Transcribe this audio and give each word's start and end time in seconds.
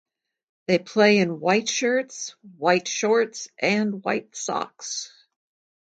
They 0.65 0.79
play 0.79 1.19
in 1.19 1.39
white 1.39 1.69
shirts, 1.69 2.33
white 2.57 2.87
shorts 2.87 3.49
and 3.59 4.03
white 4.03 4.35
socks. 4.35 5.13